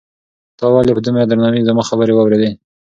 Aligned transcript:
تا 0.57 0.65
ولې 0.73 0.91
په 0.95 1.01
دومره 1.05 1.23
درناوي 1.25 1.61
زما 1.69 1.83
خبرې 1.89 2.13
واورېدې؟ 2.15 2.49